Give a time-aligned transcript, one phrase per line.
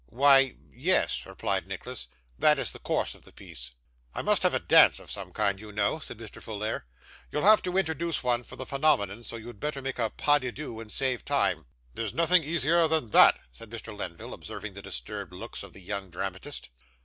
[0.07, 2.07] 'Why yes,' replied Nicholas:
[2.39, 3.69] 'that is the course of the piece.'
[4.15, 6.41] 'I must have a dance of some kind, you know,' said Mr.
[6.41, 6.85] Folair.
[7.31, 10.51] 'You'll have to introduce one for the phenomenon, so you'd better make a PAS DE
[10.53, 13.95] DEUX, and save time.' 'There's nothing easier than that,' said Mr.
[13.95, 16.69] Lenville, observing the disturbed looks of the young dramatist.